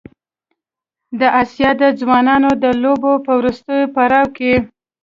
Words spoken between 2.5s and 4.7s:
د لوبو په وروستي پړاو کې